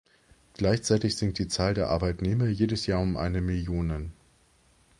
Gleichzeitig 0.55 1.15
sinkt 1.15 1.37
die 1.37 1.47
Zahl 1.47 1.75
der 1.75 1.89
Arbeitnehmer 1.89 2.47
jedes 2.47 2.87
Jahr 2.87 2.99
um 3.01 3.17
eine 3.17 3.39
Millionen. 3.39 4.13